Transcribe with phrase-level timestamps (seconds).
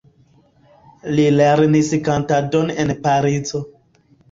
[1.19, 3.65] Li lernis kantadon en Parizo.